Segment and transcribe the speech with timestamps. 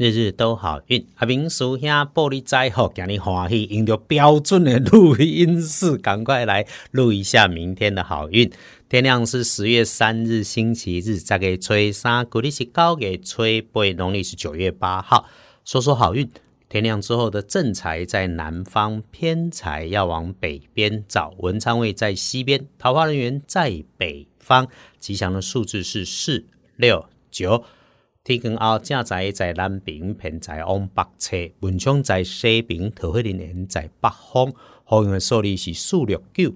[0.00, 8.50] 日日都好运，阿明叔兄玻璃灾后，今日欢喜用着标准的录音室，赶快来录一下明天的好运。
[8.88, 15.28] 天亮是十月三日星期日，再给吹三，古历是高给吹八，农历是九月八号。
[15.66, 16.26] 说说好运，
[16.70, 24.66] 天亮之后的正财在南方，偏财要往北边找，文昌位在西边，桃花人员在北方。
[24.98, 26.46] 吉祥的数字是四
[26.76, 27.62] 六九。
[28.22, 34.52] 天光后，正在在南边，偏在往北侧；文昌在西边，桃花人缘在北方。
[34.84, 36.52] 好运的数字是四六九。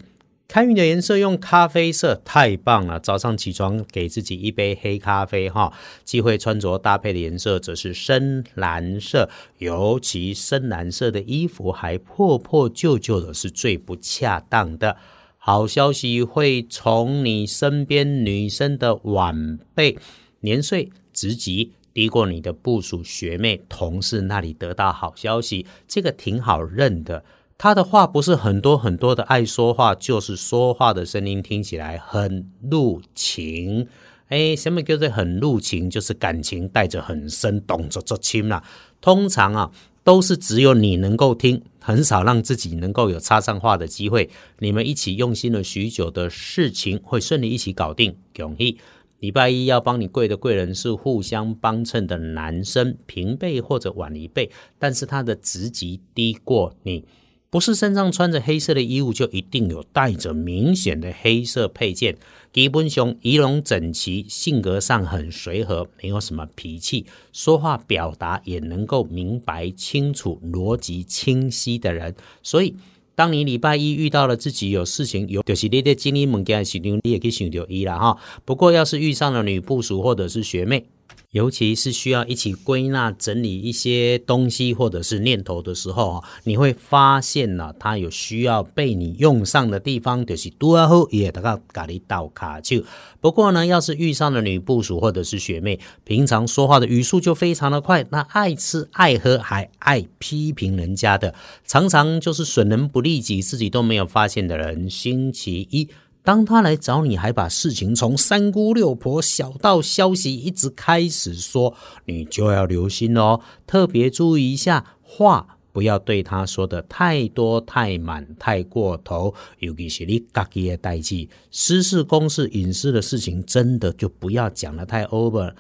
[0.46, 3.00] 开运的颜色用咖啡色，太棒了！
[3.00, 5.72] 早上起床给自己一杯黑咖啡哈。
[6.04, 14.98] 忌讳穿着搭配的颜色则是深蓝色，尤其深蓝色的衣服还破破旧旧的，是最不恰当的。
[15.38, 19.96] 好消息会从你身边女生的晚辈
[20.40, 20.90] 年岁。
[21.14, 27.24] 职级低过你的部属学妹、同事那里得到好消息，这个挺好认的。
[27.56, 33.86] 他的话不是很多很多的爱说话，就是说话的声音听起来很入情。
[34.28, 35.88] 哎，什么叫做很入情？
[35.88, 38.64] 就是感情带着很深，懂着着亲啦。
[39.00, 39.70] 通常啊，
[40.02, 44.28] 都是只有你能够听，很少让自己能够有插上话的机会。
[44.58, 48.78] 你们一起用心了许久的事情，会顺利一起搞定，容易。
[49.24, 57.06] 礼拜一要帮你跪的贵人是互相帮衬的男生，平辈或者晚一辈，但是他的职级低过你，
[57.48, 62.18] 不是身上穿着黑色的衣物就一定有带着明显的黑色配件。
[62.52, 72.76] 基本上仪容整齐，性格上很随和，没有什么脾气，说话表达也能够明白清楚，逻辑清晰的人，所以。
[73.14, 78.16] 当你礼拜一遇到了自己有事情有，就是你在经理物件时候，你也可以想到伊啦哈。
[78.44, 80.86] 不过要是遇上了女部属或者是学妹。
[81.34, 92.84] 尤其是需要一起归纳整理一些东西或者是念头的时候啊，你会发现呢，它有需要被你用上的地方，就是多后也得到咖喱倒卡就。
[93.20, 101.34] 不过呢，要是遇上了女部属或者是学妹，平常说话的语速就非常的快，那爱吃爱喝还爱批评人家的，
[101.66, 104.88] 常常就是损人不利己，自己都没有发现的人。
[104.88, 105.88] 星期一。
[106.24, 111.76] 当他来找你，还把事情从三姑六婆、小道消息一直开始说，
[112.06, 119.34] 你就要留心哦，特别注意一下话，不要对他说的太多、太满、太过头。
[119.58, 125.52] 尤其是你自己的代际、私事、公事、隐私的事情，真的就不要讲的太 over。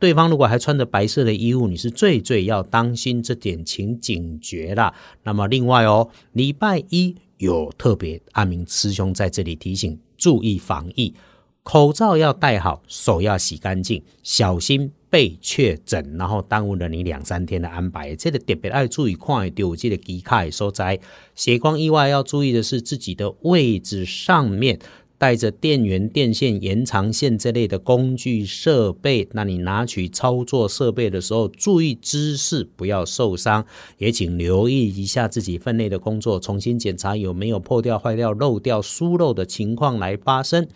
[0.00, 4.92] 对方如果还穿着白色的衣物，你是最最要当心这点，请警觉啦。
[5.22, 9.96] 那么另外哦，礼拜一有特别，阿明师兄在这里提醒。
[10.18, 11.14] 注意防疫，
[11.62, 18.14] 口罩要戴好，手要洗干净，小心被确诊，然后耽误了你两三天的安排。
[18.16, 20.98] 这个特别爱注意，看丢这个机卡所在。
[21.34, 24.78] 斜光意外要注意的是自己的位置上面
[25.18, 29.28] 带着电源、电线、延长线这类的工具设备。
[29.32, 33.66] 那你拿取操作设备的时候，注意姿势，不要受伤。
[33.98, 40.68] 也请留意一下自己分内的工作，重新检查有没有破掉、坏掉、漏掉、疏漏的情况来发生。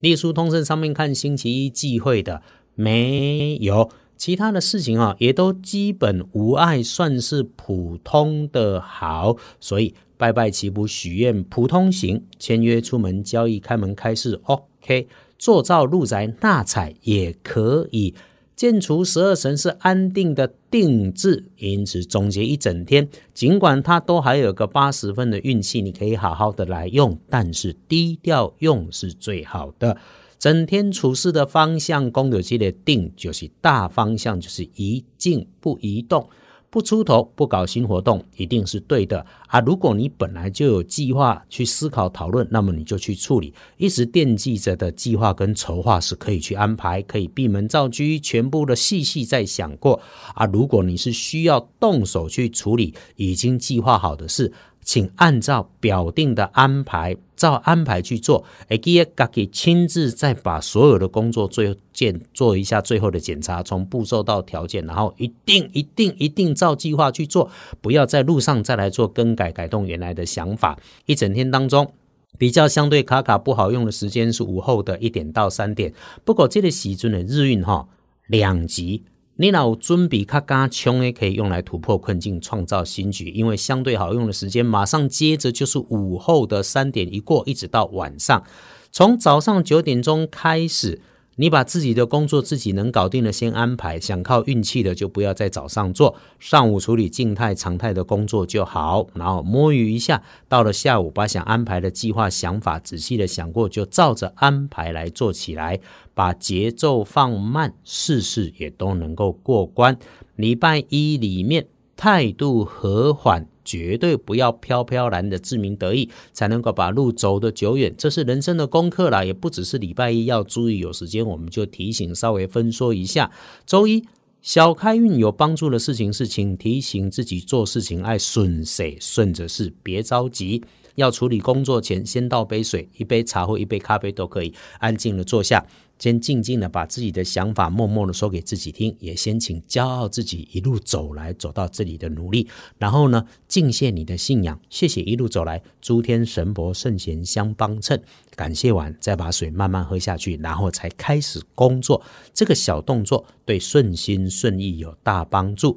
[0.00, 2.42] 列书通胜上面看星期一忌讳的
[2.74, 9.36] 没有，其他的事情啊也都基本无碍，算是普通的好。
[9.60, 15.06] 所以拜拜祈福许愿普通行，签约出门交易开门开市 OK，
[15.38, 18.14] 做造入宅纳彩也可以。
[18.56, 29.96] 建除十二神是安定的定制，因此总结一整天，尽管它都还有个八十分的运气，你可以好好的来用，但是低调用是最好的。
[30.38, 36.28] 整天处事的方向，公有基的定就是大方向，就是一静不移动。
[36.70, 39.58] 不出头，不搞新活动，一定是对的啊！
[39.60, 43.54] 如果你本来就有计划去思考讨论，那么你就去处理。
[43.78, 49.98] 一直惦记着的计划跟筹划是可以去安排，可以闭门造车，全部的细细再想过
[50.34, 50.44] 啊！
[50.44, 54.52] 如果你是需要动手去处理已经计划好的事。
[54.84, 58.44] 请按照表定的安排，照安排去做。
[58.68, 67.50] 哎，记得自己亲自再把所有的工作最后检做一下最后的检查，从步骤到条件，然后一定一定一定照计划去做，
[67.80, 70.78] 不要在路上再来做更改改动原来的想法。
[71.06, 71.90] 一整天当中，
[72.36, 75.94] 比较相对卡卡不好用的时间是午后的一点到三点。
[76.24, 77.88] 不过这个时阵的日运哈
[78.26, 79.04] 两级。
[79.40, 83.30] 你老准备卡卡穷诶，可以用来突破困境，创造新局。
[83.30, 88.42] 因为相对好用的时间，马上接着就是午后的三点一过，一直到晚上。
[88.90, 91.00] 从早上九点钟开始，
[91.40, 105.78] 你把自己的工作自己能搞定的先安排，想靠运气的就不要在早上做，上午处理静态常态的工作就好，然后摸鱼一下，到了下午把想安排的计划想法仔细的想过，就照着安排来做起来，
[106.12, 109.96] 把节奏放慢，事事也都能够过关。
[110.34, 113.46] 礼拜一里面态度和缓。
[113.68, 117.94] 绝对不要飘飘然的自鸣得意，才能够把路走得久远。
[117.98, 120.78] 这是人生的功课啦，也不只是礼拜一要注意。
[120.78, 123.30] 有时间我们就提醒，稍微分说一下。
[123.66, 124.02] 周一
[124.40, 130.64] 小开运有帮助的事情是，请提醒自己做事情爱顺谁顺着事，别着急。
[130.98, 135.64] 要处理工作前，先倒杯水，一杯茶或一杯咖啡都可以，安静的坐下。
[136.00, 142.46] 先静静的把自己的想法默默的说给自己听，也先请骄傲自己一路走来走到这里的努力，
[142.78, 148.00] 然后呢，敬谢你的信仰，谢谢一路走来诸天神佛圣贤相帮衬，
[148.36, 152.00] 感谢完再把水慢慢喝下去，然后才开始工作。
[152.32, 155.76] 这个小动作对顺心顺意有大帮助。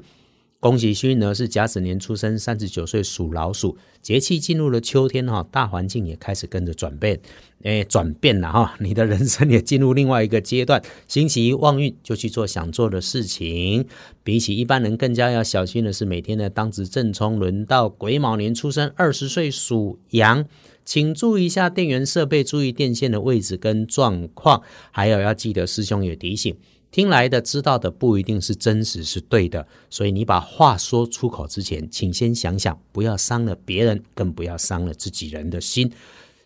[0.61, 3.75] 恭喜幸运儿是甲子年出生，三十九岁属老鼠。
[3.99, 7.19] 节气进入了秋天哈，大环境也开始跟着转变，
[7.63, 10.79] 诶，转变了哈，你的人生也进入另外一个阶段。
[11.07, 13.87] 星期一旺运，就去做想做的事情。
[14.23, 20.45] 比起一般人更加要小心的是，每天的当值正冲轮到癸卯年出生，二十岁属羊，
[20.85, 24.61] 请注意一下电源设备，注意电线的位置跟状况，
[24.91, 26.55] 还有要记得师兄有提醒。
[26.91, 35.91] 听来的、知道的不一定是真实是对的，所以你把话说出口之前，请先想想，不要伤了别人，更不要伤了自己人的心。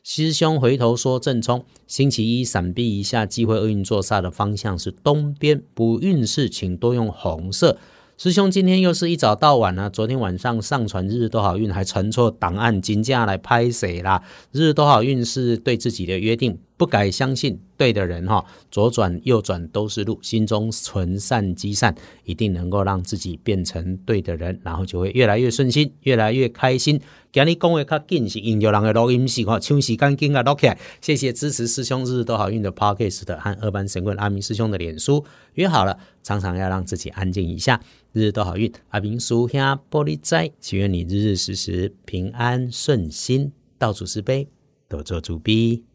[0.04, 7.80] 师兄回头说正冲，星期一闪避一下机会，厄运坐煞的方向是东边，补运势请多用红色。
[8.16, 14.24] 师兄今天又是一早到晚呢，昨天晚上上传日日都好运，还传错档案，金价来拍谁啦？
[14.52, 16.60] 日日都好运是对自己的约定。
[16.78, 21.96] 不改相信对的人哈，左转右转都是路，心中存善积善，
[22.26, 27.00] 一定能够让自己变成对的人，然后就会越来越顺心，越来越开心。
[27.32, 30.78] 今日讲的较紧是引诱人的录音是哈，抢时间紧啊录起来。
[31.02, 37.82] 谢谢支持师兄日日都好运的 podcast 和二班神棍阿明师兄的脸书约好了，常常要让自己安静一下。
[38.12, 44.48] 日日都好运，阿明叔兄玻璃斋，祈愿你日日时时平安顺心，到处是悲，
[44.90, 45.95] 多做主逼。